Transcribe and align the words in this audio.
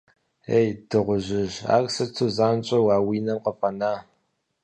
Ей, 0.57 0.67
дыгъужьыжь, 0.89 1.57
ар 1.75 1.83
сыту 1.93 2.27
занщӏэу 2.35 2.87
а 2.95 2.97
уи 3.07 3.17
нам 3.25 3.39
къыфӏэна? 3.43 3.93